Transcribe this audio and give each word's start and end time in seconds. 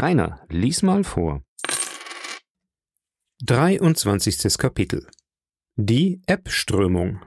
Rainer, 0.00 0.40
lies 0.48 0.82
mal 0.82 1.04
vor. 1.04 1.42
23. 3.44 4.56
Kapitel 4.56 5.06
Die 5.76 6.22
Ebbströmung 6.26 7.20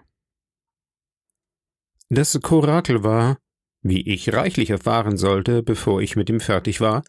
Das 2.10 2.40
Korakel 2.42 3.04
war, 3.04 3.38
wie 3.82 4.02
ich 4.02 4.34
reichlich 4.34 4.72
erfahren 4.72 5.16
sollte, 5.16 5.62
bevor 5.62 6.02
ich 6.02 6.16
mit 6.16 6.28
ihm 6.30 6.40
fertig 6.40 6.82
war, 6.82 7.04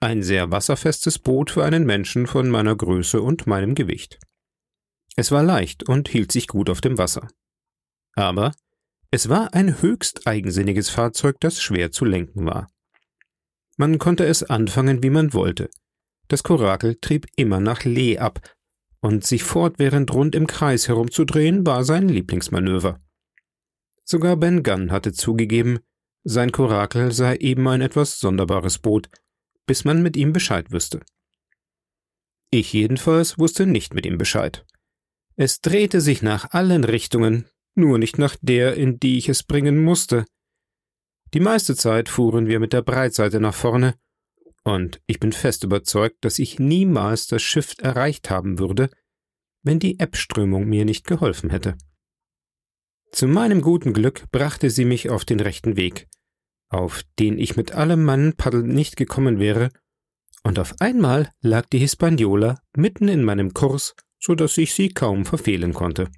ein 0.00 0.24
sehr 0.24 0.50
wasserfestes 0.50 1.20
Boot 1.20 1.52
für 1.52 1.64
einen 1.64 1.86
Menschen 1.86 2.26
von 2.26 2.50
meiner 2.50 2.74
Größe 2.74 3.22
und 3.22 3.46
meinem 3.46 3.76
Gewicht. 3.76 4.18
Es 5.14 5.30
war 5.30 5.44
leicht 5.44 5.88
und 5.88 6.08
hielt 6.08 6.32
sich 6.32 6.48
gut 6.48 6.70
auf 6.70 6.80
dem 6.80 6.98
Wasser. 6.98 7.28
Aber 8.14 8.52
es 9.12 9.28
war 9.28 9.54
ein 9.54 9.80
höchst 9.80 10.26
eigensinniges 10.26 10.90
Fahrzeug, 10.90 11.36
das 11.40 11.62
schwer 11.62 11.92
zu 11.92 12.04
lenken 12.04 12.46
war. 12.46 12.68
Man 13.78 13.98
konnte 13.98 14.26
es 14.26 14.42
anfangen, 14.42 15.02
wie 15.02 15.10
man 15.10 15.32
wollte. 15.32 15.70
Das 16.28 16.42
Korakel 16.42 16.96
trieb 17.00 17.26
immer 17.36 17.60
nach 17.60 17.84
Lee 17.84 18.18
ab, 18.18 18.40
und 19.00 19.24
sich 19.24 19.44
fortwährend 19.44 20.12
rund 20.12 20.34
im 20.34 20.46
Kreis 20.46 20.88
herumzudrehen 20.88 21.64
war 21.64 21.84
sein 21.84 22.08
Lieblingsmanöver. 22.08 23.00
Sogar 24.04 24.36
Ben 24.36 24.62
Gunn 24.62 24.90
hatte 24.90 25.12
zugegeben, 25.12 25.78
sein 26.24 26.50
Korakel 26.50 27.12
sei 27.12 27.36
eben 27.36 27.66
ein 27.68 27.80
etwas 27.80 28.18
sonderbares 28.18 28.78
Boot, 28.78 29.08
bis 29.66 29.84
man 29.84 30.02
mit 30.02 30.16
ihm 30.16 30.32
Bescheid 30.32 30.72
wüsste. 30.72 31.00
Ich 32.50 32.72
jedenfalls 32.72 33.38
wusste 33.38 33.66
nicht 33.66 33.94
mit 33.94 34.06
ihm 34.06 34.18
Bescheid. 34.18 34.66
Es 35.36 35.60
drehte 35.60 36.00
sich 36.00 36.22
nach 36.22 36.50
allen 36.50 36.82
Richtungen, 36.82 37.46
nur 37.76 37.98
nicht 37.98 38.18
nach 38.18 38.36
der, 38.40 38.74
in 38.74 38.98
die 38.98 39.18
ich 39.18 39.28
es 39.28 39.44
bringen 39.44 39.84
musste. 39.84 40.24
Die 41.34 41.40
meiste 41.40 41.76
Zeit 41.76 42.08
fuhren 42.08 42.46
wir 42.46 42.60
mit 42.60 42.72
der 42.72 42.82
Breitseite 42.82 43.40
nach 43.40 43.54
vorne, 43.54 43.94
und 44.64 45.00
ich 45.06 45.20
bin 45.20 45.32
fest 45.32 45.64
überzeugt, 45.64 46.16
dass 46.22 46.38
ich 46.38 46.58
niemals 46.58 47.26
das 47.26 47.42
Schiff 47.42 47.74
erreicht 47.78 48.30
haben 48.30 48.58
würde, 48.58 48.90
wenn 49.62 49.78
die 49.78 49.98
Ebbströmung 49.98 50.66
mir 50.66 50.84
nicht 50.84 51.06
geholfen 51.06 51.50
hätte. 51.50 51.76
Zu 53.12 53.26
meinem 53.26 53.62
guten 53.62 53.92
Glück 53.92 54.30
brachte 54.30 54.70
sie 54.70 54.84
mich 54.84 55.10
auf 55.10 55.24
den 55.24 55.40
rechten 55.40 55.76
Weg, 55.76 56.08
auf 56.68 57.02
den 57.18 57.38
ich 57.38 57.56
mit 57.56 57.72
allem 57.72 58.04
meinen 58.04 58.34
Paddeln 58.36 58.68
nicht 58.68 58.96
gekommen 58.96 59.38
wäre, 59.38 59.70
und 60.44 60.58
auf 60.58 60.74
einmal 60.80 61.30
lag 61.40 61.66
die 61.66 61.78
Hispaniola 61.78 62.60
mitten 62.76 63.08
in 63.08 63.24
meinem 63.24 63.54
Kurs, 63.54 63.94
so 64.18 64.34
dass 64.34 64.56
ich 64.58 64.74
sie 64.74 64.90
kaum 64.90 65.24
verfehlen 65.24 65.74
konnte. 65.74 66.10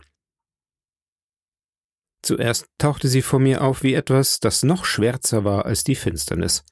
Zuerst 2.22 2.66
tauchte 2.78 3.08
sie 3.08 3.22
vor 3.22 3.38
mir 3.38 3.62
auf 3.62 3.82
wie 3.82 3.94
etwas, 3.94 4.40
das 4.40 4.62
noch 4.62 4.84
schwärzer 4.84 5.44
war 5.44 5.64
als 5.64 5.84
die 5.84 5.94
Finsternis. 5.94 6.64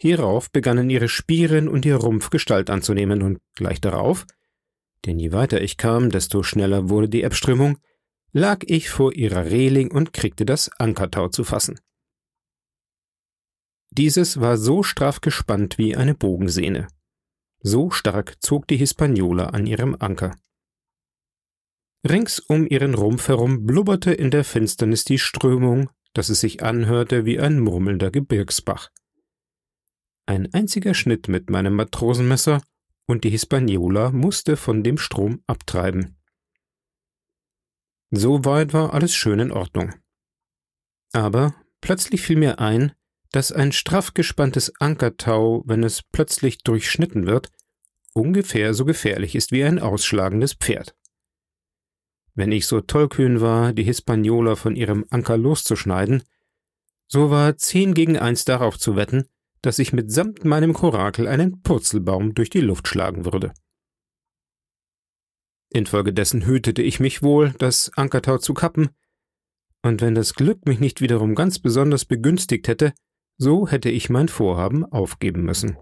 Hierauf 0.00 0.50
begannen 0.50 0.88
ihre 0.88 1.08
Spieren 1.08 1.68
und 1.68 1.84
ihr 1.84 1.96
Rumpf 1.96 2.30
Gestalt 2.30 2.70
anzunehmen, 2.70 3.22
und 3.22 3.40
gleich 3.54 3.80
darauf, 3.80 4.26
denn 5.04 5.18
je 5.18 5.32
weiter 5.32 5.60
ich 5.60 5.76
kam, 5.76 6.10
desto 6.10 6.42
schneller 6.42 6.88
wurde 6.88 7.08
die 7.08 7.22
Ebbströmung, 7.22 7.78
lag 8.32 8.60
ich 8.62 8.90
vor 8.90 9.12
ihrer 9.14 9.46
Reling 9.46 9.90
und 9.90 10.12
kriegte 10.12 10.46
das 10.46 10.70
Ankertau 10.78 11.28
zu 11.28 11.44
fassen. 11.44 11.80
Dieses 13.90 14.40
war 14.40 14.56
so 14.56 14.82
straff 14.82 15.20
gespannt 15.20 15.76
wie 15.78 15.96
eine 15.96 16.14
Bogensehne. 16.14 16.86
So 17.60 17.90
stark 17.90 18.36
zog 18.40 18.68
die 18.68 18.76
Hispaniola 18.76 19.46
an 19.46 19.66
ihrem 19.66 19.96
Anker. 19.98 20.36
Rings 22.08 22.38
um 22.38 22.66
ihren 22.66 22.94
Rumpf 22.94 23.28
herum 23.28 23.66
blubberte 23.66 24.12
in 24.12 24.30
der 24.30 24.44
Finsternis 24.44 25.04
die 25.04 25.18
Strömung, 25.18 25.90
dass 26.14 26.28
es 26.30 26.40
sich 26.40 26.62
anhörte 26.62 27.26
wie 27.26 27.38
ein 27.38 27.60
murmelnder 27.60 28.10
Gebirgsbach. 28.10 28.90
Ein 30.26 30.52
einziger 30.54 30.94
Schnitt 30.94 31.28
mit 31.28 31.50
meinem 31.50 31.74
Matrosenmesser 31.74 32.62
und 33.06 33.24
die 33.24 33.30
Hispaniola 33.30 34.12
musste 34.12 34.56
von 34.56 34.82
dem 34.82 34.96
Strom 34.96 35.42
abtreiben. 35.46 36.16
Soweit 38.10 38.72
war 38.72 38.94
alles 38.94 39.14
schön 39.14 39.38
in 39.38 39.52
Ordnung. 39.52 39.94
Aber 41.12 41.54
plötzlich 41.80 42.22
fiel 42.22 42.36
mir 42.36 42.58
ein, 42.60 42.92
dass 43.30 43.52
ein 43.52 43.72
straff 43.72 44.14
gespanntes 44.14 44.72
Ankertau, 44.80 45.62
wenn 45.66 45.84
es 45.84 46.02
plötzlich 46.02 46.58
durchschnitten 46.58 47.26
wird, 47.26 47.50
ungefähr 48.14 48.74
so 48.74 48.84
gefährlich 48.84 49.34
ist 49.34 49.52
wie 49.52 49.64
ein 49.64 49.78
ausschlagendes 49.78 50.54
Pferd. 50.54 50.96
Wenn 52.40 52.52
ich 52.52 52.66
so 52.66 52.80
tollkühn 52.80 53.42
war, 53.42 53.74
die 53.74 53.82
Hispaniola 53.82 54.56
von 54.56 54.74
ihrem 54.74 55.04
Anker 55.10 55.36
loszuschneiden, 55.36 56.22
so 57.06 57.30
war 57.30 57.58
zehn 57.58 57.92
gegen 57.92 58.18
eins 58.18 58.46
darauf 58.46 58.78
zu 58.78 58.96
wetten, 58.96 59.28
dass 59.60 59.78
ich 59.78 59.92
mitsamt 59.92 60.42
meinem 60.46 60.72
Korakel 60.72 61.28
einen 61.28 61.60
Purzelbaum 61.60 62.32
durch 62.32 62.48
die 62.48 62.62
Luft 62.62 62.88
schlagen 62.88 63.26
würde. 63.26 63.52
Infolgedessen 65.68 66.46
hütete 66.46 66.80
ich 66.80 66.98
mich 66.98 67.22
wohl, 67.22 67.52
das 67.58 67.92
Ankertau 67.94 68.38
zu 68.38 68.54
kappen, 68.54 68.88
und 69.82 70.00
wenn 70.00 70.14
das 70.14 70.32
Glück 70.32 70.64
mich 70.64 70.80
nicht 70.80 71.02
wiederum 71.02 71.34
ganz 71.34 71.58
besonders 71.58 72.06
begünstigt 72.06 72.68
hätte, 72.68 72.94
so 73.36 73.68
hätte 73.68 73.90
ich 73.90 74.08
mein 74.08 74.28
Vorhaben 74.28 74.86
aufgeben 74.86 75.42
müssen. 75.42 75.76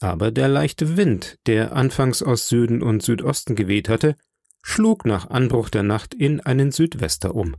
Aber 0.00 0.30
der 0.30 0.48
leichte 0.48 0.98
Wind, 0.98 1.38
der 1.46 1.72
anfangs 1.72 2.22
aus 2.22 2.50
Süden 2.50 2.82
und 2.82 3.02
Südosten 3.02 3.54
geweht 3.54 3.88
hatte, 3.88 4.18
schlug 4.66 5.04
nach 5.04 5.28
Anbruch 5.28 5.68
der 5.68 5.82
Nacht 5.82 6.14
in 6.14 6.40
einen 6.40 6.72
Südwester 6.72 7.34
um. 7.34 7.54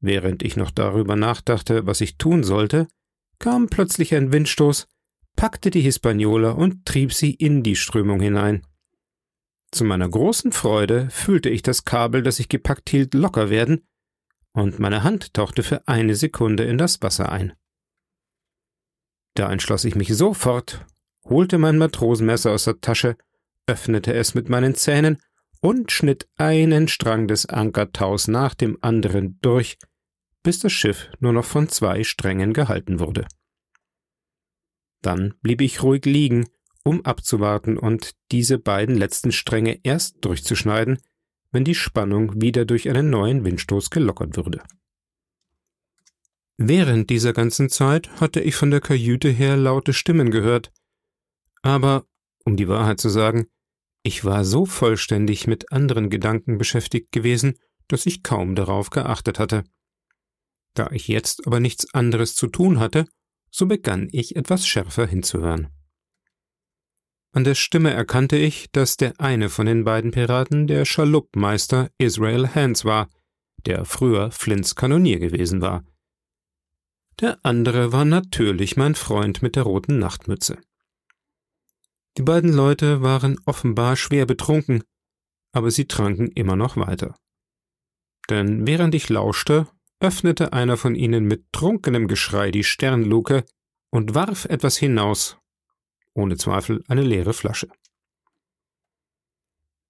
Während 0.00 0.42
ich 0.42 0.56
noch 0.56 0.70
darüber 0.70 1.14
nachdachte, 1.14 1.86
was 1.86 2.00
ich 2.00 2.16
tun 2.16 2.42
sollte, 2.42 2.88
kam 3.38 3.68
plötzlich 3.68 4.14
ein 4.14 4.32
Windstoß, 4.32 4.88
packte 5.36 5.70
die 5.70 5.82
Hispaniola 5.82 6.52
und 6.52 6.86
trieb 6.86 7.12
sie 7.12 7.34
in 7.34 7.62
die 7.62 7.76
Strömung 7.76 8.18
hinein. 8.20 8.66
Zu 9.70 9.84
meiner 9.84 10.08
großen 10.08 10.52
Freude 10.52 11.10
fühlte 11.10 11.50
ich 11.50 11.60
das 11.62 11.84
Kabel, 11.84 12.22
das 12.22 12.40
ich 12.40 12.48
gepackt 12.48 12.88
hielt, 12.88 13.12
locker 13.12 13.50
werden, 13.50 13.86
und 14.52 14.78
meine 14.78 15.02
Hand 15.04 15.34
tauchte 15.34 15.62
für 15.62 15.86
eine 15.86 16.14
Sekunde 16.14 16.64
in 16.64 16.78
das 16.78 17.02
Wasser 17.02 17.30
ein. 17.30 17.52
Da 19.34 19.52
entschloss 19.52 19.84
ich 19.84 19.94
mich 19.94 20.16
sofort, 20.16 20.86
holte 21.26 21.58
mein 21.58 21.76
Matrosenmesser 21.76 22.52
aus 22.52 22.64
der 22.64 22.80
Tasche, 22.80 23.18
öffnete 23.66 24.14
es 24.14 24.34
mit 24.34 24.48
meinen 24.48 24.74
Zähnen 24.74 25.20
und 25.60 25.92
schnitt 25.92 26.28
einen 26.36 26.88
Strang 26.88 27.28
des 27.28 27.46
Ankertaus 27.46 28.28
nach 28.28 28.54
dem 28.54 28.78
anderen 28.80 29.38
durch, 29.40 29.78
bis 30.42 30.60
das 30.60 30.72
Schiff 30.72 31.10
nur 31.20 31.32
noch 31.32 31.44
von 31.44 31.68
zwei 31.68 32.04
Strängen 32.04 32.52
gehalten 32.52 33.00
wurde. 33.00 33.26
Dann 35.02 35.34
blieb 35.42 35.60
ich 35.60 35.82
ruhig 35.82 36.04
liegen, 36.04 36.46
um 36.84 37.04
abzuwarten 37.04 37.76
und 37.76 38.12
diese 38.32 38.58
beiden 38.58 38.96
letzten 38.96 39.32
Stränge 39.32 39.80
erst 39.82 40.24
durchzuschneiden, 40.24 40.98
wenn 41.50 41.64
die 41.64 41.74
Spannung 41.74 42.40
wieder 42.40 42.64
durch 42.64 42.88
einen 42.88 43.10
neuen 43.10 43.44
Windstoß 43.44 43.90
gelockert 43.90 44.36
würde. 44.36 44.62
Während 46.56 47.08
dieser 47.08 47.32
ganzen 47.32 47.68
Zeit 47.68 48.20
hatte 48.20 48.40
ich 48.40 48.56
von 48.56 48.70
der 48.70 48.80
Kajüte 48.80 49.28
her 49.28 49.56
laute 49.56 49.92
Stimmen 49.92 50.30
gehört, 50.30 50.72
aber, 51.62 52.06
um 52.44 52.56
die 52.56 52.68
Wahrheit 52.68 53.00
zu 53.00 53.08
sagen, 53.08 53.46
ich 54.08 54.24
war 54.24 54.42
so 54.42 54.64
vollständig 54.64 55.46
mit 55.46 55.70
anderen 55.70 56.08
Gedanken 56.08 56.56
beschäftigt 56.56 57.12
gewesen, 57.12 57.58
dass 57.88 58.06
ich 58.06 58.22
kaum 58.22 58.54
darauf 58.54 58.88
geachtet 58.88 59.38
hatte. 59.38 59.64
Da 60.72 60.90
ich 60.92 61.08
jetzt 61.08 61.46
aber 61.46 61.60
nichts 61.60 61.92
anderes 61.92 62.34
zu 62.34 62.46
tun 62.46 62.80
hatte, 62.80 63.04
so 63.50 63.66
begann 63.66 64.08
ich 64.10 64.34
etwas 64.34 64.66
schärfer 64.66 65.06
hinzuhören. 65.06 65.68
An 67.32 67.44
der 67.44 67.54
Stimme 67.54 67.92
erkannte 67.92 68.38
ich, 68.38 68.70
dass 68.72 68.96
der 68.96 69.20
eine 69.20 69.50
von 69.50 69.66
den 69.66 69.84
beiden 69.84 70.10
Piraten 70.10 70.66
der 70.66 70.86
Schaluppmeister 70.86 71.90
Israel 71.98 72.48
Hans 72.54 72.86
war, 72.86 73.10
der 73.66 73.84
früher 73.84 74.30
Flints 74.30 74.74
Kanonier 74.74 75.18
gewesen 75.18 75.60
war. 75.60 75.84
Der 77.20 77.38
andere 77.42 77.92
war 77.92 78.06
natürlich 78.06 78.78
mein 78.78 78.94
Freund 78.94 79.42
mit 79.42 79.54
der 79.54 79.64
roten 79.64 79.98
Nachtmütze. 79.98 80.56
Die 82.18 82.24
beiden 82.24 82.52
Leute 82.52 83.00
waren 83.00 83.38
offenbar 83.46 83.94
schwer 83.94 84.26
betrunken, 84.26 84.82
aber 85.52 85.70
sie 85.70 85.86
tranken 85.86 86.26
immer 86.32 86.56
noch 86.56 86.76
weiter. 86.76 87.16
Denn 88.28 88.66
während 88.66 88.96
ich 88.96 89.08
lauschte, 89.08 89.68
öffnete 90.00 90.52
einer 90.52 90.76
von 90.76 90.96
ihnen 90.96 91.26
mit 91.26 91.52
trunkenem 91.52 92.08
Geschrei 92.08 92.50
die 92.50 92.64
Sternluke 92.64 93.44
und 93.90 94.16
warf 94.16 94.46
etwas 94.46 94.76
hinaus, 94.76 95.38
ohne 96.12 96.36
Zweifel 96.36 96.82
eine 96.88 97.02
leere 97.02 97.32
Flasche. 97.32 97.68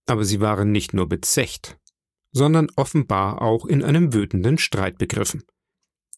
Aber 0.04 0.26
sie 0.26 0.40
waren 0.40 0.70
nicht 0.70 0.92
nur 0.92 1.08
bezecht, 1.08 1.78
sondern 2.32 2.69
offenbar 2.76 3.40
auch 3.40 3.64
in 3.64 3.82
einem 3.82 4.12
wütenden 4.12 4.58
Streit 4.58 4.98
begriffen. 4.98 5.44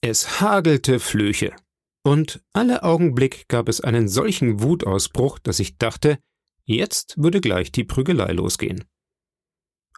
Es 0.01 0.41
hagelte 0.41 0.99
Flöche, 0.99 1.55
und 2.03 2.43
alle 2.53 2.83
Augenblick 2.83 3.49
gab 3.49 3.69
es 3.69 3.81
einen 3.81 4.09
solchen 4.09 4.63
Wutausbruch, 4.63 5.39
dass 5.39 5.61
ich 5.61 5.77
dachte, 5.77 6.19
jetzt 6.65 7.23
würde 7.23 7.41
gleich 7.41 7.73
die 7.73 7.85
Prügelei 7.85 8.33
losgehen. 8.33 8.85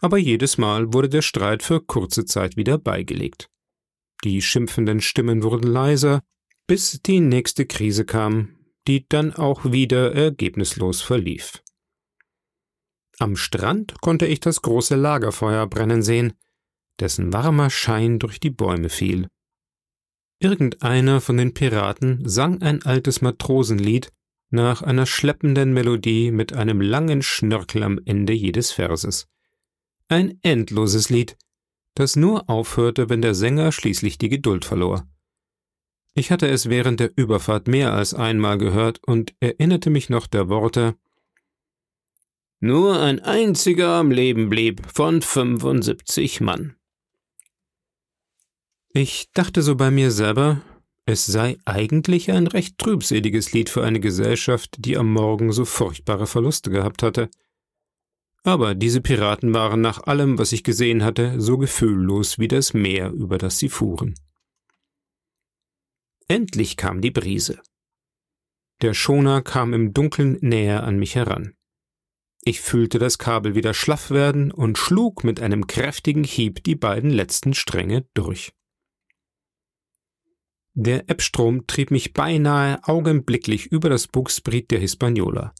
Aber 0.01 0.17
jedes 0.17 0.57
Mal 0.57 0.93
wurde 0.93 1.09
der 1.09 1.21
Streit 1.21 1.63
für 1.63 1.79
kurze 1.81 2.25
Zeit 2.25 2.57
wieder 2.57 2.77
beigelegt. 2.77 3.49
Die 4.23 4.41
schimpfenden 4.41 5.01
Stimmen 5.01 5.43
wurden 5.43 5.67
leiser, 5.67 6.21
bis 6.67 7.01
die 7.01 7.19
nächste 7.19 7.65
Krise 7.65 8.05
kam, 8.05 8.57
die 8.87 9.07
dann 9.07 9.33
auch 9.33 9.71
wieder 9.71 10.13
ergebnislos 10.13 11.01
verlief. 11.01 11.63
Am 13.19 13.35
Strand 13.35 14.01
konnte 14.01 14.25
ich 14.25 14.39
das 14.39 14.61
große 14.61 14.95
Lagerfeuer 14.95 15.67
brennen 15.67 16.01
sehen, 16.01 16.33
dessen 16.99 17.31
warmer 17.31 17.69
Schein 17.69 18.19
durch 18.19 18.39
die 18.39 18.49
Bäume 18.49 18.89
fiel. 18.89 19.27
Irgendeiner 20.43 21.21
von 21.21 21.37
den 21.37 21.53
Piraten 21.53 22.27
sang 22.27 22.61
ein 22.61 22.83
altes 22.83 23.21
Matrosenlied 23.21 24.11
nach 24.49 24.81
einer 24.81 25.05
schleppenden 25.05 25.71
Melodie 25.71 26.31
mit 26.31 26.51
einem 26.51 26.81
langen 26.81 27.21
Schnörkel 27.21 27.81
am 27.81 27.97
Ende 28.03 28.33
jedes 28.33 28.73
Verses. 28.73 29.29
Ein 30.09 30.37
endloses 30.41 31.09
Lied, 31.09 31.37
das 31.95 32.17
nur 32.17 32.49
aufhörte, 32.49 33.07
wenn 33.07 33.21
der 33.21 33.35
Sänger 33.35 33.71
schließlich 33.71 34.17
die 34.17 34.27
Geduld 34.27 34.65
verlor. 34.65 35.07
Ich 36.13 36.29
hatte 36.29 36.49
es 36.49 36.67
während 36.67 36.99
der 36.99 37.13
Überfahrt 37.15 37.69
mehr 37.69 37.93
als 37.93 38.13
einmal 38.13 38.57
gehört 38.57 38.99
und 39.01 39.33
erinnerte 39.39 39.89
mich 39.89 40.09
noch 40.09 40.27
der 40.27 40.49
Worte 40.49 40.95
Nur 42.59 42.99
ein 42.99 43.21
einziger 43.21 43.91
am 43.91 44.11
Leben 44.11 44.49
blieb 44.49 44.81
von 44.93 45.21
75 45.21 46.41
Mann. 46.41 46.75
Ich 48.95 49.31
dachte 49.33 49.63
so 49.63 49.75
bei 49.75 49.89
mir 49.89 50.11
selber, 50.11 50.61
es 51.05 51.25
sei 51.25 51.57
eigentlich 51.65 52.29
ein 52.29 52.45
recht 52.45 52.77
trübseliges 52.77 53.51
Lied 53.51 53.69
für 53.69 53.83
eine 53.83 53.99
Gesellschaft, 53.99 54.75
die 54.77 54.97
am 54.97 55.11
Morgen 55.11 55.51
so 55.51 55.65
furchtbare 55.65 56.27
Verluste 56.27 56.69
gehabt 56.69 57.01
hatte. 57.01 57.31
Aber 58.43 58.75
diese 58.75 59.01
Piraten 59.01 59.51
waren 59.51 59.81
nach 59.81 60.03
allem, 60.03 60.37
was 60.37 60.51
ich 60.51 60.63
gesehen 60.63 61.03
hatte, 61.03 61.41
so 61.41 61.57
gefühllos 61.57 62.37
wie 62.37 62.47
das 62.47 62.75
Meer, 62.75 63.09
über 63.11 63.39
das 63.39 63.57
sie 63.57 63.69
fuhren. 63.69 64.13
Endlich 66.27 66.77
kam 66.77 67.01
die 67.01 67.11
Brise. 67.11 67.59
Der 68.81 68.93
Schoner 68.93 69.41
kam 69.41 69.73
im 69.73 69.93
Dunkeln 69.93 70.37
näher 70.41 70.83
an 70.83 70.99
mich 70.99 71.15
heran. 71.15 71.55
Ich 72.43 72.61
fühlte 72.61 72.99
das 72.99 73.17
Kabel 73.17 73.55
wieder 73.55 73.73
schlaff 73.73 74.11
werden 74.11 74.51
und 74.51 74.77
schlug 74.77 75.23
mit 75.23 75.39
einem 75.39 75.65
kräftigen 75.65 76.23
Hieb 76.23 76.63
die 76.63 76.75
beiden 76.75 77.09
letzten 77.09 77.55
Stränge 77.55 78.05
durch. 78.13 78.53
Der 80.75 81.07
Ebbstrom 81.07 81.67
trieb 81.67 81.91
mich 81.91 82.13
beinahe 82.13 82.79
augenblicklich 82.83 83.67
über 83.67 83.89
das 83.89 84.07
Bugspriet 84.07 84.71
der 84.71 84.79
Hispaniola. 84.79 85.53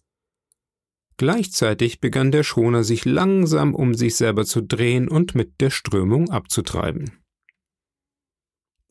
Gleichzeitig 1.18 2.00
begann 2.00 2.31
der 2.31 2.44
Schoner 2.44 2.83
sich 2.83 3.06
langsam 3.06 3.75
um 3.75 3.94
sich 3.94 4.15
selber 4.15 4.45
zu 4.45 4.62
drehen 4.62 5.07
und 5.07 5.36
mit 5.36 5.62
der 5.62 5.69
Strömung 5.69 6.31
abzutreiben. 6.31 7.24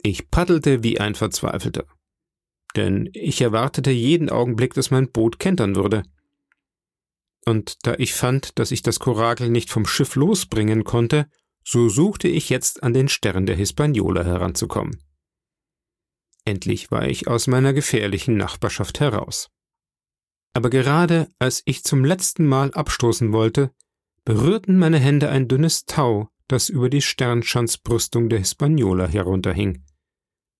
Ich 0.00 0.30
paddelte 0.30 0.84
wie 0.84 1.00
ein 1.00 1.16
Verzweifelter, 1.16 1.86
denn 2.76 3.10
ich 3.12 3.40
erwartete 3.40 3.90
jeden 3.90 4.30
Augenblick, 4.30 4.74
dass 4.74 4.92
mein 4.92 5.10
Boot 5.10 5.40
kentern 5.40 5.74
würde. 5.74 6.04
Und 7.44 7.84
da 7.84 7.94
ich 7.98 8.14
fand, 8.14 8.60
dass 8.60 8.70
ich 8.70 8.82
das 8.82 9.00
Korakel 9.00 9.50
nicht 9.50 9.70
vom 9.70 9.86
Schiff 9.86 10.14
losbringen 10.14 10.84
konnte, 10.84 11.26
so 11.64 11.88
suchte 11.88 12.28
ich 12.28 12.48
jetzt 12.48 12.84
an 12.84 12.92
den 12.92 13.08
Stern 13.08 13.46
der 13.46 13.56
Hispaniola 13.56 14.22
heranzukommen. 14.22 15.02
Endlich 16.44 16.90
war 16.90 17.06
ich 17.06 17.28
aus 17.28 17.46
meiner 17.46 17.72
gefährlichen 17.72 18.36
Nachbarschaft 18.36 19.00
heraus. 19.00 19.50
Aber 20.54 20.70
gerade 20.70 21.32
als 21.38 21.62
ich 21.64 21.84
zum 21.84 22.04
letzten 22.04 22.46
Mal 22.46 22.72
abstoßen 22.72 23.32
wollte, 23.32 23.72
berührten 24.24 24.78
meine 24.78 24.98
Hände 24.98 25.30
ein 25.30 25.48
dünnes 25.48 25.84
Tau, 25.86 26.28
das 26.48 26.68
über 26.68 26.90
die 26.90 27.02
Sternschanzbrüstung 27.02 28.28
der 28.28 28.40
Hispaniola 28.40 29.06
herunterhing. 29.06 29.84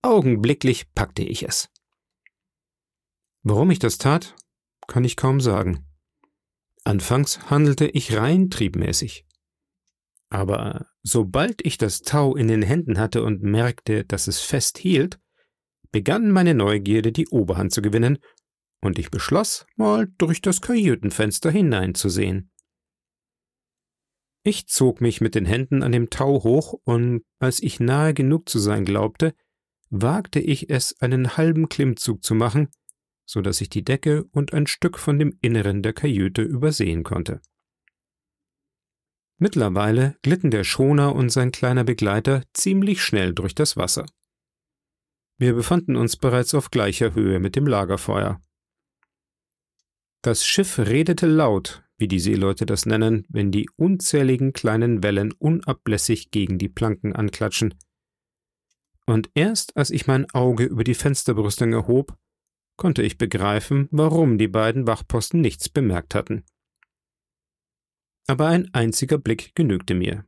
Augenblicklich 0.03 0.93
packte 0.95 1.23
ich 1.23 1.43
es. 1.43 1.69
Warum 3.43 3.71
ich 3.71 3.79
das 3.79 3.99
tat, 3.99 4.35
kann 4.87 5.05
ich 5.05 5.17
kaum 5.17 5.41
sagen. 5.41 5.87
Anfangs 6.85 7.51
handelte 7.51 7.87
ich 7.87 8.17
rein 8.17 8.51
triebmäßig. 8.51 9.27
Aber 10.31 10.87
sobald 11.03 11.65
ich 11.65 11.77
das 11.77 12.03
Tau 12.03 12.35
in 12.35 12.49
den 12.49 12.63
Händen 12.63 12.99
hatte 12.99 13.23
und 13.23 13.43
merkte, 13.43 14.05
dass 14.05 14.27
es 14.27 14.41
fest 14.41 14.79
hielt, 14.79 15.21
begann 15.93 16.31
meine 16.31 16.55
Neugierde 16.55 17.13
die 17.13 17.29
Oberhand 17.29 17.73
zu 17.73 17.83
gewinnen, 17.83 18.19
und 18.81 18.99
ich 18.99 19.11
beschloss, 19.11 19.67
mal 19.77 20.09
durch 20.19 20.43
das 20.43 20.61
Kajütenfenster 20.61 21.51
hineinzusehen. 21.51 22.51
Ich 24.45 24.67
zog 24.67 25.01
mich 25.01 25.21
mit 25.21 25.37
den 25.37 25.47
Händen 25.47 25.85
an 25.85 25.93
dem 25.93 26.11
Tau 26.11 26.43
hoch, 26.43 26.75
und 26.85 27.23
als 27.39 27.63
ich 27.63 27.79
nahe 27.79 28.13
genug 28.13 28.49
zu 28.49 28.59
sein 28.59 28.85
glaubte, 28.85 29.35
wagte 29.91 30.41
ich 30.41 30.71
es, 30.71 31.01
einen 31.01 31.37
halben 31.37 31.69
Klimmzug 31.69 32.25
zu 32.25 32.35
machen, 32.35 32.69
so 33.25 33.41
dass 33.41 33.61
ich 33.61 33.69
die 33.69 33.85
Decke 33.85 34.25
und 34.33 34.53
ein 34.53 34.67
Stück 34.67 34.99
von 34.99 35.19
dem 35.19 35.39
Inneren 35.43 35.83
der 35.83 35.93
Kajüte 35.93 36.43
übersehen 36.43 37.05
konnte. 37.05 37.41
Mittlerweile 39.39 40.17
glitten 40.23 40.51
der 40.51 40.65
Schoner 40.65 41.15
und 41.15 41.31
sein 41.31 41.53
kleiner 41.53 41.85
Begleiter 41.85 42.43
ziemlich 42.53 43.03
schnell 43.03 43.35
durch 43.35 43.55
das 43.55 43.77
Wasser. 43.77 44.07
Wir 45.39 45.55
befanden 45.55 45.97
uns 45.97 46.17
bereits 46.17 46.55
auf 46.55 46.71
gleicher 46.71 47.15
Höhe 47.15 47.41
mit 47.41 47.57
dem 47.57 47.67
Lagerfeuer. 47.67 48.41
Das 50.23 50.47
Schiff 50.47 50.79
redete 50.79 51.27
laut, 51.27 51.83
wie 51.99 52.09
die 52.09 52.21
Seeleute 52.21 52.65
das 52.65 52.87
nennen, 52.87 53.27
wenn 53.29 53.51
die 53.51 53.69
unzähligen 53.77 54.53
kleinen 54.53 55.03
Wellen 55.03 55.33
unablässig 55.33 56.31
gegen 56.31 56.59
die 56.59 56.69
Planken 56.69 57.13
anklatschen. 57.15 57.75
Und 59.07 59.31
erst 59.35 59.77
als 59.77 59.91
ich 59.91 60.07
mein 60.07 60.31
Auge 60.31 60.65
über 60.65 60.85
die 60.85 60.95
Fensterbrüstung 60.95 61.73
erhob, 61.73 62.17
konnte 62.77 63.03
ich 63.03 63.19
begreifen, 63.19 63.89
warum 63.91 64.39
die 64.39 64.49
beiden 64.49 64.87
Wachposten 64.87 65.41
nichts 65.41 65.69
bemerkt 65.69 66.15
hatten. 66.15 66.45
Aber 68.27 68.47
ein 68.47 68.73
einziger 68.73 69.19
Blick 69.19 69.55
genügte 69.55 69.95
mir. 69.95 70.25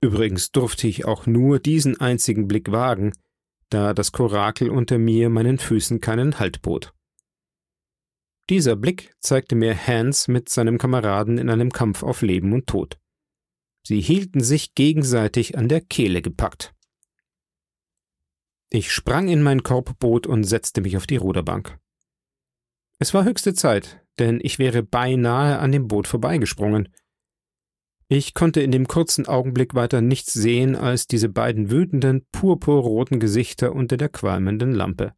Übrigens 0.00 0.50
durfte 0.50 0.86
ich 0.86 1.04
auch 1.04 1.26
nur 1.26 1.58
diesen 1.58 2.00
einzigen 2.00 2.48
Blick 2.48 2.70
wagen, 2.70 3.12
da 3.70 3.94
das 3.94 4.12
Korakel 4.12 4.70
unter 4.70 4.98
mir 4.98 5.30
meinen 5.30 5.58
Füßen 5.58 6.00
keinen 6.00 6.38
Halt 6.38 6.62
bot. 6.62 6.92
Dieser 8.50 8.76
Blick 8.76 9.14
zeigte 9.20 9.54
mir 9.54 9.74
Hans 9.74 10.28
mit 10.28 10.48
seinem 10.48 10.76
Kameraden 10.76 11.38
in 11.38 11.48
einem 11.48 11.70
Kampf 11.70 12.02
auf 12.02 12.22
Leben 12.22 12.52
und 12.52 12.66
Tod. 12.66 12.98
Sie 13.86 14.00
hielten 14.00 14.42
sich 14.42 14.74
gegenseitig 14.74 15.56
an 15.56 15.68
der 15.68 15.80
Kehle 15.80 16.20
gepackt. 16.20 16.74
Ich 18.68 18.92
sprang 18.92 19.28
in 19.28 19.42
mein 19.42 19.62
Korbboot 19.62 20.26
und 20.26 20.44
setzte 20.44 20.80
mich 20.80 20.96
auf 20.96 21.06
die 21.06 21.16
Ruderbank. 21.16 21.78
Es 22.98 23.14
war 23.14 23.24
höchste 23.24 23.54
Zeit, 23.54 24.04
denn 24.18 24.40
ich 24.42 24.58
wäre 24.58 24.82
beinahe 24.82 25.58
an 25.58 25.72
dem 25.72 25.88
Boot 25.88 26.06
vorbeigesprungen, 26.06 26.88
ich 28.12 28.34
konnte 28.34 28.60
in 28.60 28.72
dem 28.72 28.88
kurzen 28.88 29.26
Augenblick 29.26 29.74
weiter 29.74 30.00
nichts 30.00 30.32
sehen 30.32 30.74
als 30.74 31.06
diese 31.06 31.28
beiden 31.28 31.70
wütenden, 31.70 32.26
purpurroten 32.32 33.20
Gesichter 33.20 33.72
unter 33.72 33.96
der 33.96 34.08
qualmenden 34.08 34.74
Lampe. 34.74 35.14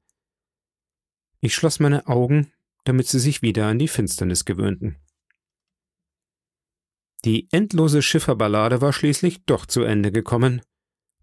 Ich 1.41 1.55
schloss 1.55 1.81
meine 1.81 2.07
Augen, 2.07 2.53
damit 2.85 3.09
sie 3.09 3.19
sich 3.19 3.41
wieder 3.41 3.67
an 3.67 3.79
die 3.79 3.89
Finsternis 3.89 4.45
gewöhnten. 4.45 4.99
Die 7.25 7.49
endlose 7.51 8.03
Schifferballade 8.03 8.83
war 8.83 8.93
schließlich 8.93 9.47
doch 9.47 9.65
zu 9.65 9.85
Ende 9.85 10.13
gekommen, 10.13 10.61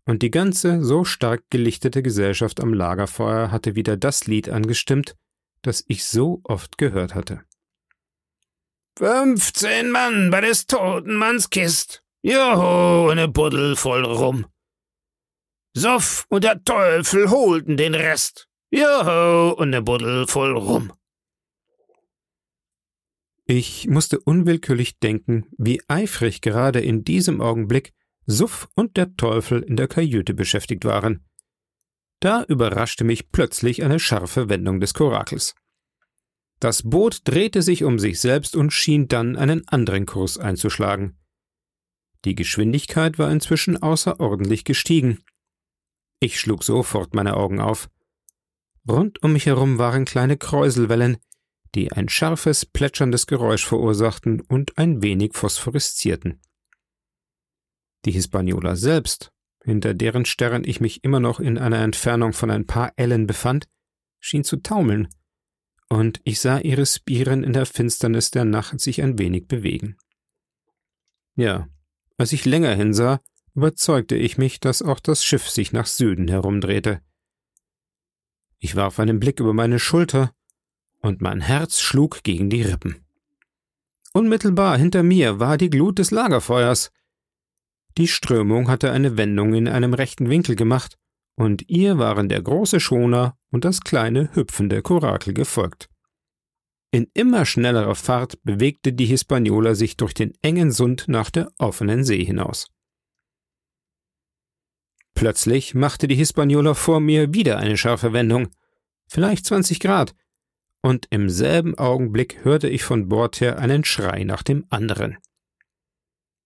und 0.06 0.24
die 0.24 0.32
ganze 0.32 0.84
so 0.84 1.04
stark 1.04 1.44
gelichtete 1.52 2.02
Gesellschaft 2.02 2.62
am 2.62 2.74
Lagerfeuer 2.74 3.52
hatte 3.52 3.76
wieder 3.76 3.96
das 3.96 4.26
Lied 4.26 4.50
angestimmt, 4.50 5.16
das 5.62 5.86
ich 5.88 6.04
so 6.04 6.42
oft 6.46 6.80
gehört 6.80 7.14
hatte. 7.14 7.44
Fünfzehn 8.98 9.92
Mann 9.92 10.30
bei 10.30 10.42
des 10.42 10.68
toten 10.68 11.16
Manns 11.16 11.50
Kist. 11.50 12.04
Joho, 12.22 13.10
eine 13.10 13.28
Buddel 13.28 13.76
voll 13.76 14.04
rum. 14.04 14.46
Soff 15.74 16.26
und 16.30 16.44
der 16.44 16.64
Teufel 16.64 17.30
holten 17.30 17.78
den 17.78 17.96
Rest. 17.96 18.50
Joho, 18.72 19.52
und 19.52 19.70
ne 19.70 19.82
Buddel 19.82 20.28
voll 20.28 20.58
rum. 20.58 20.92
Ich 23.46 23.88
musste 23.88 24.20
unwillkürlich 24.20 25.00
denken, 25.00 25.46
wie 25.58 25.82
eifrig 25.88 26.42
gerade 26.42 26.82
in 26.82 27.04
diesem 27.04 27.42
Augenblick 27.42 27.94
Suff 28.28 28.68
und 28.76 28.96
der 28.96 29.16
Teufel 29.16 29.64
in 29.64 29.76
der 29.76 29.88
Kajüte 29.88 30.36
beschäftigt 30.36 30.86
waren. 30.86 31.26
Da 32.20 32.44
überraschte 32.44 33.06
mich 33.06 33.32
plötzlich 33.32 33.84
eine 33.84 34.00
scharfe 34.00 34.50
Wendung 34.50 34.80
des 34.80 34.94
Korakels. 34.94 35.56
Das 36.60 36.84
Boot 36.84 37.22
drehte 37.24 37.62
sich 37.62 37.86
um 37.86 38.00
sich 38.00 38.20
selbst 38.20 38.56
und 38.56 38.72
schien 38.72 39.08
dann 39.08 39.38
einen 39.38 39.66
anderen 39.70 40.06
Kurs 40.06 40.38
einzuschlagen. 40.38 41.18
Die 42.26 42.36
Geschwindigkeit 42.36 43.18
war 43.18 43.32
inzwischen 43.32 43.82
außerordentlich 43.82 44.66
gestiegen. 44.66 45.24
Ich 46.20 46.38
schlug 46.38 46.66
sofort 46.66 47.14
meine 47.14 47.38
Augen 47.38 47.62
auf. 47.62 47.90
Rund 48.88 49.24
um 49.24 49.34
mich 49.34 49.46
herum 49.46 49.78
waren 49.78 50.04
kleine 50.04 50.36
Kräuselwellen, 50.36 51.18
die 51.76 51.94
ein 51.94 52.10
scharfes, 52.10 52.66
plätscherndes 52.66 53.26
Geräusch 53.26 53.66
verursachten 53.66 54.42
und 54.42 54.78
ein 54.78 55.02
wenig 55.02 55.36
phosphoreszierten. 55.36 56.42
Die 58.04 58.12
Hispaniola 58.12 58.76
selbst, 58.76 59.32
hinter 59.64 59.94
deren 59.94 60.26
Stern 60.26 60.64
ich 60.66 60.82
mich 60.82 61.06
immer 61.06 61.22
noch 61.22 61.40
in 61.40 61.58
einer 61.58 61.80
Entfernung 61.80 62.34
von 62.34 62.52
ein 62.52 62.66
paar 62.66 62.92
Ellen 62.98 63.28
befand, 63.28 63.70
schien 64.20 64.44
zu 64.44 64.58
taumeln 64.58 65.08
und 65.90 66.22
ich 66.24 66.40
sah 66.40 66.60
ihre 66.60 66.86
Spiren 66.86 67.44
in 67.44 67.54
der 67.54 67.66
Finsternis 67.66 68.32
der 68.32 68.46
Nacht 68.46 68.80
sich 68.80 69.02
ein 69.02 69.18
wenig 69.18 69.48
bewegen. 69.48 69.98
Ja, 71.36 71.68
als 72.18 72.32
ich 72.32 72.46
länger 72.46 72.74
hinsah, 72.76 73.22
überzeugte 73.56 74.16
ich 74.16 74.38
mich, 74.38 74.60
dass 74.60 74.82
auch 74.82 75.00
das 75.00 75.24
Schiff 75.24 75.50
sich 75.50 75.74
nach 75.74 75.88
Süden 75.88 76.28
herumdrehte. 76.28 77.02
Ich 78.60 78.76
warf 78.76 79.00
einen 79.00 79.20
Blick 79.20 79.40
über 79.40 79.54
meine 79.54 79.80
Schulter, 79.80 80.34
und 81.02 81.22
mein 81.22 81.40
Herz 81.42 81.80
schlug 81.80 82.24
gegen 82.24 82.50
die 82.50 82.62
Rippen. 82.62 83.06
Unmittelbar 84.14 84.78
hinter 84.78 85.02
mir 85.02 85.40
war 85.40 85.58
die 85.58 85.70
Glut 85.70 86.00
des 86.00 86.12
Lagerfeuers. 86.12 86.92
Die 87.98 88.08
Strömung 88.08 88.68
hatte 88.68 88.92
eine 88.92 89.18
Wendung 89.18 89.54
in 89.54 89.68
einem 89.68 89.94
rechten 89.94 90.30
Winkel 90.30 90.56
gemacht, 90.56 90.98
und 91.40 91.70
ihr 91.70 91.98
waren 91.98 92.28
der 92.28 92.42
große 92.42 92.82
Schoner 92.82 93.38
und 93.50 93.64
das 93.64 93.80
kleine 93.80 94.30
hüpfende 94.36 94.82
Korakel 94.82 95.34
gefolgt. 95.34 95.90
In 96.92 97.08
immer 97.14 97.46
schnellerer 97.46 97.96
Fahrt 97.96 98.44
bewegte 98.44 98.92
die 98.92 99.06
Hispaniola 99.06 99.74
sich 99.74 99.96
durch 99.96 100.14
den 100.14 100.34
engen 100.42 100.74
Sund 100.74 101.06
nach 101.08 101.30
der 101.30 101.50
offenen 101.58 102.04
See 102.04 102.26
hinaus. 102.26 102.68
Plötzlich 105.14 105.74
machte 105.74 106.10
die 106.10 106.16
Hispaniola 106.16 106.74
vor 106.74 107.00
mir 107.00 107.34
wieder 107.34 107.58
eine 107.58 107.78
scharfe 107.78 108.12
Wendung, 108.12 108.50
vielleicht 109.08 109.46
20 109.46 109.80
Grad, 109.80 110.16
und 110.82 111.08
im 111.10 111.30
selben 111.30 111.78
Augenblick 111.78 112.44
hörte 112.44 112.68
ich 112.68 112.84
von 112.84 113.08
Bord 113.08 113.40
her 113.40 113.60
einen 113.60 113.86
Schrei 113.86 114.26
nach 114.26 114.44
dem 114.44 114.66
anderen. 114.70 115.18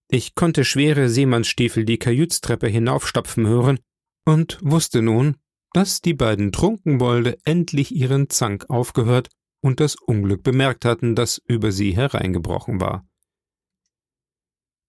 Ich 0.07 0.35
konnte 0.35 0.63
schwere 0.63 1.09
Seemannsstiefel 1.09 1.83
die 1.83 1.97
Kajütstreppe 1.97 2.67
hinaufstapfen 2.67 3.47
hören 3.47 3.79
und 4.25 4.59
wusste 4.61 5.01
nun, 5.01 5.37
dass 5.73 6.01
die 6.01 6.13
beiden 6.13 6.51
Trunkenbolde 6.51 7.37
endlich 7.43 7.93
ihren 7.93 8.29
Zank 8.29 8.69
aufgehört 8.69 9.29
und 9.61 9.79
das 9.79 9.95
Unglück 9.95 10.43
bemerkt 10.43 10.85
hatten, 10.85 11.15
das 11.15 11.41
über 11.47 11.71
sie 11.71 11.95
hereingebrochen 11.95 12.79
war. 12.79 13.07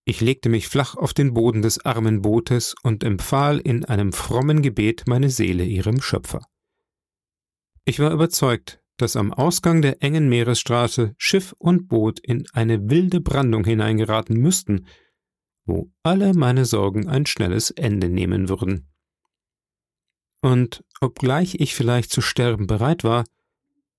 Ich 0.07 0.21
legte 0.21 0.51
mich 0.51 0.69
flach 0.69 0.97
auf 0.97 1.15
den 1.15 1.33
Boden 1.33 1.63
des 1.63 1.85
armen 1.85 2.21
Bootes 2.21 2.75
und 2.83 3.03
empfahl 3.03 3.59
in 3.59 3.87
einem 3.87 4.13
frommen 4.13 4.61
Gebet 4.61 5.05
meine 5.07 5.31
Seele 5.31 5.65
ihrem 5.65 6.03
Schöpfer. 6.03 6.47
Ich 7.87 8.01
war 8.01 8.13
überzeugt, 8.13 8.83
dass 8.99 9.17
am 9.17 9.33
Ausgang 9.33 9.81
der 9.81 10.03
engen 10.03 10.29
Meeresstraße 10.29 11.15
Schiff 11.17 11.55
und 11.59 11.89
Boot 11.89 12.21
in 12.21 12.45
eine 12.53 12.91
wilde 12.91 13.21
Brandung 13.21 13.65
hineingeraten 13.65 14.37
müssten, 14.37 14.87
wo 15.65 15.91
alle 16.03 16.35
meine 16.35 16.67
Sorgen 16.67 17.09
ein 17.09 17.25
schnelles 17.25 17.71
Ende 17.71 18.09
nehmen 18.11 18.51
würden. 18.51 18.94
Und 20.45 20.85
obgleich 21.01 21.55
ich 21.59 21.75
vielleicht 21.75 22.11
zu 22.11 22.21
sterben 22.21 22.67
bereit 22.67 23.03
war, 23.03 23.25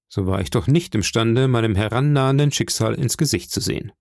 so 0.08 0.28
war 0.28 0.42
ich 0.42 0.52
doch 0.52 0.68
nicht 0.68 0.94
imstande, 0.94 1.48
meinem 1.48 1.74
herannahenden 1.74 2.52
Schicksal 2.52 2.94
ins 2.94 3.18
Gesicht 3.18 3.50
zu 3.50 3.60
sehen. 3.60 3.92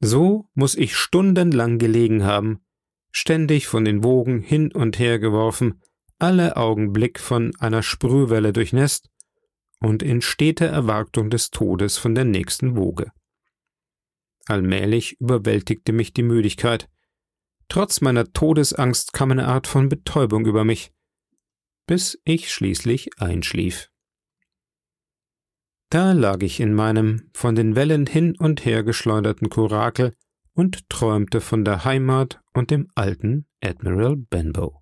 So 0.00 0.48
muss 0.54 0.74
ich 0.74 0.96
stundenlang 0.96 1.76
gelegen 1.76 2.24
haben, 2.24 2.64
ständig 3.12 3.66
von 3.66 3.84
den 3.84 4.02
Wogen 4.02 4.40
hin 4.40 4.72
und 4.72 4.98
her 4.98 5.18
geworfen, 5.18 5.82
alle 6.18 6.56
Augenblick 6.56 7.20
von 7.20 7.54
einer 7.58 7.82
Sprühwelle 7.82 8.54
durchnässt 8.54 9.10
und 9.80 10.02
in 10.02 10.22
steter 10.22 10.68
Erwartung 10.68 11.28
des 11.28 11.50
Todes 11.50 11.98
von 11.98 12.14
der 12.14 12.24
nächsten 12.24 12.74
Woge. 12.74 13.12
Allmählich 14.46 15.20
überwältigte 15.20 15.92
mich 15.92 16.14
die 16.14 16.22
Müdigkeit, 16.22 16.88
Trotz 17.76 18.00
meiner 18.00 18.32
Todesangst 18.32 19.12
kam 19.12 19.32
eine 19.32 19.48
Art 19.48 19.66
von 19.66 19.90
Betäubung 19.90 20.46
über 20.46 20.64
mich, 20.64 20.94
bis 21.86 22.18
ich 22.24 22.50
schließlich 22.50 23.20
einschlief. 23.20 23.90
Da 25.90 26.12
lag 26.12 26.42
ich 26.42 26.58
in 26.58 26.72
meinem 26.72 27.28
von 27.34 27.54
den 27.54 27.76
Wellen 27.76 28.06
hin 28.06 28.34
und 28.38 28.64
her 28.64 28.82
geschleuderten 28.82 29.50
Kurakel 29.50 30.14
und 30.54 30.88
träumte 30.88 31.42
von 31.42 31.66
der 31.66 31.84
Heimat 31.84 32.40
und 32.54 32.70
dem 32.70 32.88
alten 32.94 33.46
Admiral 33.62 34.16
Benbow. 34.16 34.80